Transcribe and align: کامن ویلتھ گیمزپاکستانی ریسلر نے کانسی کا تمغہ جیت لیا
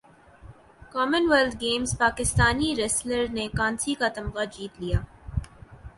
کامن 0.91 1.23
ویلتھ 1.31 1.57
گیمزپاکستانی 1.61 2.75
ریسلر 2.75 3.23
نے 3.33 3.47
کانسی 3.57 3.93
کا 3.93 4.07
تمغہ 4.15 4.45
جیت 4.51 4.81
لیا 4.81 4.99